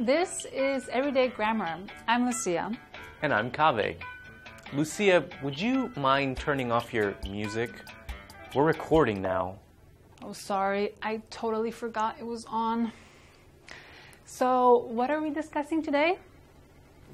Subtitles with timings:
[0.00, 1.76] This is Everyday Grammar.
[2.06, 2.70] I'm Lucia.
[3.22, 3.96] And I'm Kaveh.
[4.72, 7.72] Lucia, would you mind turning off your music?
[8.54, 9.58] We're recording now.
[10.22, 12.92] Oh, sorry, I totally forgot it was on.
[14.24, 16.18] So, what are we discussing today?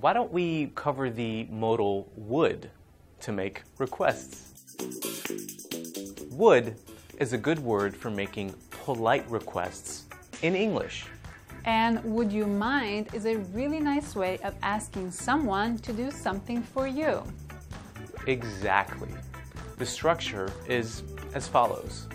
[0.00, 2.70] Why don't we cover the modal would
[3.22, 4.76] to make requests?
[6.30, 6.76] Would
[7.18, 10.04] is a good word for making polite requests
[10.42, 11.06] in English.
[11.68, 16.62] And would you mind is a really nice way of asking someone to do something
[16.62, 17.22] for you.
[18.26, 19.10] Exactly.
[19.76, 21.02] The structure is
[21.34, 22.08] as follows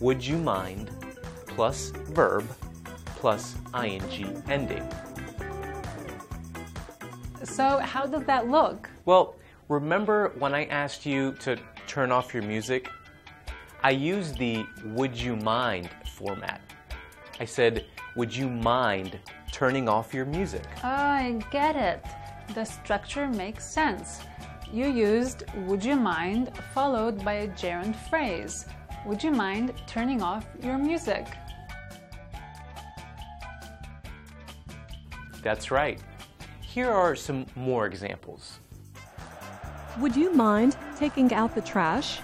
[0.00, 0.90] Would you mind
[1.46, 2.44] plus verb
[3.14, 4.02] plus ing
[4.48, 4.82] ending.
[7.44, 8.90] So, how does that look?
[9.04, 9.36] Well,
[9.68, 12.90] remember when I asked you to turn off your music?
[13.84, 16.60] I used the would you mind format.
[17.38, 17.84] I said,
[18.16, 19.18] would you mind
[19.50, 20.64] turning off your music?
[20.84, 22.04] Oh, I get it.
[22.54, 24.20] The structure makes sense.
[24.72, 28.66] You used would you mind followed by a gerund phrase.
[29.06, 31.26] Would you mind turning off your music?
[35.42, 36.00] That's right.
[36.60, 38.60] Here are some more examples.
[40.00, 42.20] Would you mind taking out the trash?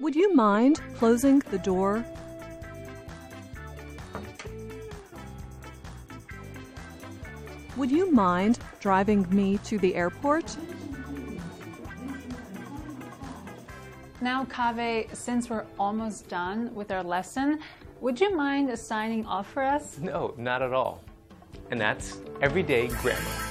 [0.00, 2.04] Would you mind closing the door?
[7.76, 10.56] Would you mind driving me to the airport?
[14.20, 17.60] Now, Kaveh, since we're almost done with our lesson,
[18.00, 19.98] would you mind signing off for us?
[19.98, 21.02] No, not at all.
[21.70, 23.45] And that's everyday grammar.